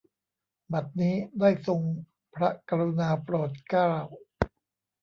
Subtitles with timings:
[0.73, 1.81] บัดนี้ ได้ทรง
[2.35, 3.91] พระกรุณาโปรดเกล้า